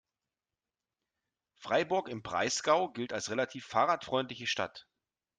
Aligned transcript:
Freiburg 1.59 2.09
im 2.09 2.23
Breisgau 2.23 2.89
gilt 2.91 3.13
als 3.13 3.29
relativ 3.29 3.67
fahrradfreundliche 3.67 4.47
Stadt. 4.47 4.87